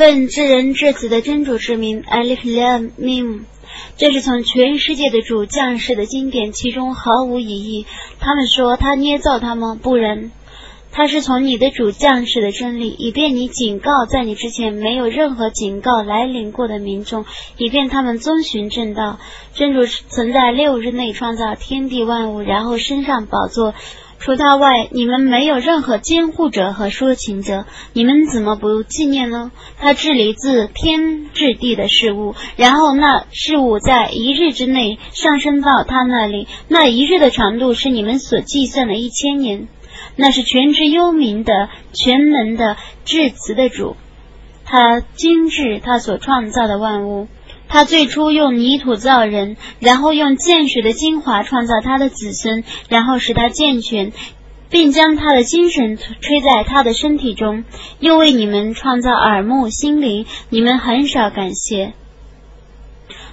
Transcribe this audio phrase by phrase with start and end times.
[0.00, 3.40] 问至人至子的真主之名，Alif l a m i m。
[3.98, 7.84] 这是从全世界的主将士的经典，其中毫无疑义。
[8.18, 9.78] 他们说他捏造他吗？
[9.80, 10.30] 不然，
[10.90, 17.26] 他是从你的主将士的真理，以便你警告在你之前没有任何警告来临过的民众，
[17.58, 19.18] 以便他们遵循正道。
[19.52, 23.74] 真主曾在六日内创造天地万物，然后升上宝座。
[24.20, 27.64] 除他外，你们没有任何监护者和说情者，
[27.94, 29.50] 你们怎么不纪念呢？
[29.78, 39.68] 他治理自天至地的事物，然后那事物在一日之内上升到他那里，那一日的长度是你们所计算的一千年。
[40.16, 43.96] 那是全知幽冥的、全能的、至慈的主，
[44.66, 47.26] 他精致他所创造的万物。
[47.72, 54.12] 他最初用泥土造人，然后用见水的精华创造他的子孙，然后使他健全，
[54.68, 57.62] 并将他的精神吹在他的身体中，
[58.00, 60.26] 又为你们创造耳目心灵。
[60.48, 61.92] 你们很少感谢。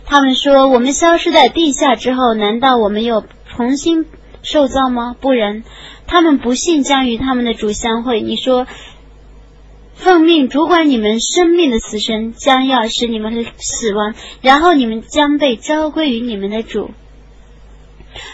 [0.06, 4.06] 他们说：“我们消失在地下之后，难道我们又重新
[4.44, 5.64] 受造吗？”不然，
[6.06, 8.22] 他们不信将与他们的主相会。
[8.22, 8.68] 你说。
[9.98, 16.92] 奉命主管你们生命的死神将要使你们死亡，然后你们将被召归于你们的主。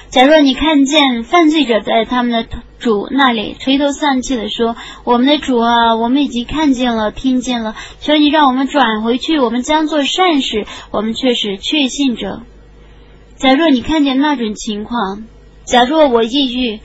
[0.10, 2.48] 假若你看见犯罪者在他们的
[2.80, 12.44] 主那里垂头丧气的说：“我们的主啊，我们已经看见了，听见了，求你让我们转回去，我们将做善事。”我们却是确信者。
[13.38, 15.24] 假若你看见那种情况，
[15.66, 16.82] 假若我抑郁。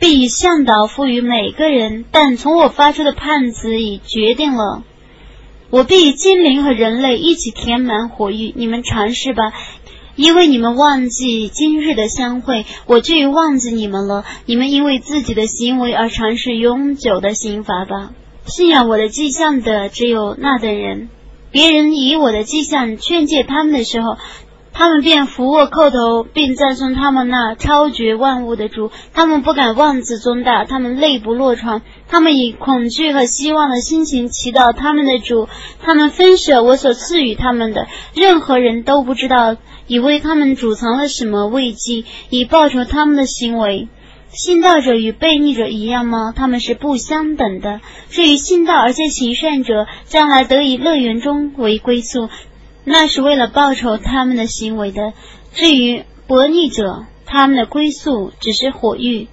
[0.00, 4.82] 必以向导赋予每个人，但从我发出的判词已决定了，
[5.68, 8.54] 我必以精灵和人类一起填满火域。
[8.56, 9.52] 你们尝试吧，
[10.16, 14.24] 因为你们忘记今日的相会，我就忘记你们了。
[14.46, 18.12] 你们因为自己的行为而尝试永久的刑罚吧。
[18.46, 21.10] 信仰我的迹象的只有那等人，
[21.50, 24.16] 别人以我的迹象劝诫他们的时候。
[24.72, 28.90] 他们便俯卧叩头，并赞颂他们那超绝万物的主。
[29.12, 31.82] 他们不敢妄自尊大，他们泪不落床。
[32.08, 35.48] 他们以恐惧和希望的心情祈祷他们的主。
[35.82, 39.56] 他们分舍我所赐予他们的，任何人都不知道，
[39.86, 43.88] 以为他们储藏了什么慰藉，以报酬他们的行为。
[44.32, 46.32] 信道者与悖逆者一样吗？
[46.34, 47.80] 他们是不相等的。
[48.10, 52.28] 至于信道而且行善者，将来得以乐园中为归宿。
[52.84, 55.12] 那是为了报酬他们的行为的。
[55.52, 59.28] 至于悖逆者，他们的归宿只是火狱。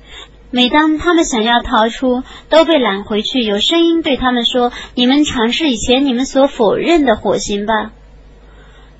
[0.50, 3.41] 每当他们想要逃出，都被揽回去。
[3.41, 7.91] 有声音对他们说：“你们尝试以前你们所否认的火刑吧。”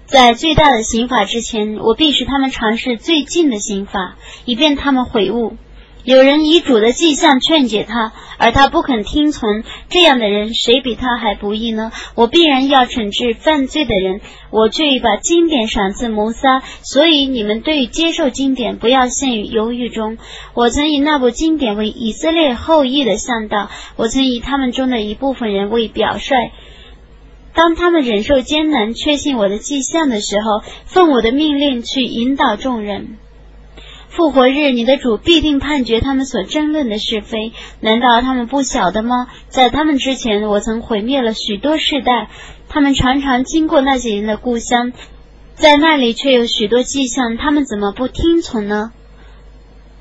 [0.06, 4.16] 在最大的刑法之前，我必使他们尝试最近的刑法，
[4.46, 5.58] 以便他们悔悟。
[6.08, 9.64] 有人以主的迹象劝解他，而他不肯听从。
[9.90, 11.92] 这样的人，谁比他还不义呢？
[12.16, 14.22] 我必然要惩治犯罪的人。
[14.50, 20.18] 我却已把经典赏赐谋杀，所以你们对于接受经典不要陷于犹豫中。
[20.54, 26.52] 我曾以那部经典为以色列后裔的向导，我曾以他们中的一部分人为表率。
[27.54, 33.18] 当他们忍受艰难，确信我的迹象的时候，奉我的命令去引导众人。
[34.10, 37.52] 复活日，你的主必定判决他们所争论的是非。
[37.82, 39.28] 难道他们不晓得吗？
[39.50, 42.30] 在他们之前，我曾毁灭了许多世代。
[42.70, 44.92] 他们常常经过那些人的故乡，
[45.56, 47.38] 在那里却有许多迹象。
[47.38, 48.92] 他们怎么不听从呢？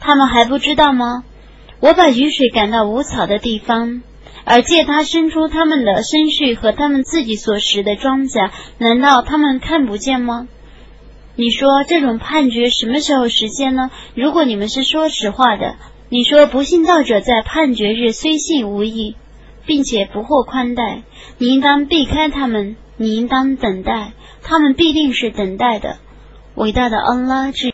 [0.01, 1.25] 他们还不知道吗？
[1.81, 4.03] 我把雨水赶到无草的地方，
[4.45, 8.51] 而借它伸出他们的生畜和他们自己所食的庄稼。
[8.79, 10.49] 难道他们看不见吗？
[11.39, 13.91] 你说这种判决什么时候实现呢？
[14.15, 15.77] 如果你们是说实话的，
[16.09, 19.17] 你说不信道者在判决日虽信无益，
[19.67, 21.03] 并且不获宽待，
[21.39, 25.99] 你应当避开他们，你应当等待，他们必定是等待的。
[26.55, 27.65] 伟大的安拉之。